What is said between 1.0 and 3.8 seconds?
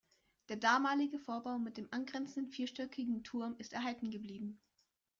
Vorbau mit dem angrenzenden vierstöckigen Turm ist